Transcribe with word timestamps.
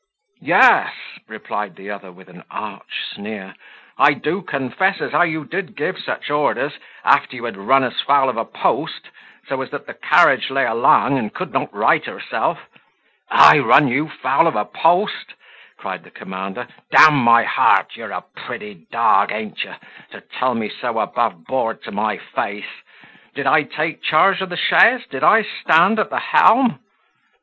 "Yes," 0.41 0.93
replied 1.27 1.75
the 1.75 1.91
other, 1.91 2.11
with 2.11 2.27
an 2.27 2.43
arch 2.49 3.03
sneer, 3.13 3.53
"I 3.99 4.13
do 4.13 4.41
confess 4.41 4.99
as 4.99 5.11
how 5.11 5.21
you 5.21 5.45
did 5.45 5.75
give 5.75 5.99
such 5.99 6.31
orders, 6.31 6.73
after 7.05 7.35
you 7.35 7.43
had 7.43 7.55
run 7.55 7.83
us 7.83 8.01
foul 8.01 8.27
of 8.27 8.35
a 8.35 8.43
post, 8.43 9.09
so 9.47 9.61
as 9.61 9.69
that 9.69 9.85
the 9.85 9.93
carriage 9.93 10.49
lay 10.49 10.65
along, 10.65 11.19
and 11.19 11.31
could 11.31 11.53
not 11.53 11.71
right 11.71 12.03
herself." 12.03 12.67
"I 13.29 13.59
run 13.59 13.89
you 13.89 14.09
foul 14.09 14.47
of 14.47 14.55
a 14.55 14.65
post!" 14.65 15.35
cried 15.77 16.03
the 16.03 16.09
commander: 16.09 16.65
"d 16.89 16.97
my 17.11 17.43
heart! 17.43 17.95
you're 17.95 18.09
a 18.09 18.21
pretty 18.35 18.87
dog, 18.91 19.31
an't 19.31 19.63
you, 19.63 19.75
to 20.13 20.19
tell 20.21 20.55
me 20.55 20.69
so 20.69 20.97
above 20.97 21.45
board 21.45 21.83
to 21.83 21.91
my 21.91 22.17
face? 22.17 22.81
Did 23.35 23.45
I 23.45 23.61
take 23.61 24.01
charge 24.01 24.41
of 24.41 24.49
the 24.49 24.57
chaise? 24.57 25.05
Did 25.11 25.23
I 25.23 25.43
stand 25.43 25.99
at 25.99 26.09
the 26.09 26.17
helm?" 26.17 26.79